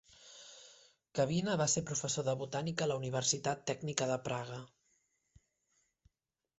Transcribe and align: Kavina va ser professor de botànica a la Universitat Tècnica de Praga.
Kavina 1.19 1.57
va 1.61 1.67
ser 1.75 1.83
professor 1.91 2.27
de 2.31 2.35
botànica 2.41 2.87
a 2.87 2.89
la 2.93 2.97
Universitat 3.03 3.65
Tècnica 3.71 4.09
de 4.15 4.19
Praga. 4.27 4.59